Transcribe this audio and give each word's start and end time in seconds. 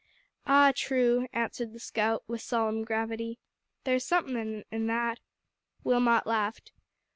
"Ah, 0.47 0.71
true," 0.73 1.27
answered 1.31 1.73
the 1.73 1.79
scout, 1.79 2.23
with 2.25 2.41
solemn 2.41 2.83
gravity. 2.83 3.37
"There's 3.83 4.03
somethin' 4.03 4.65
in 4.71 4.87
that." 4.87 5.19
Wilmot 5.83 6.25
laughed. 6.25 6.71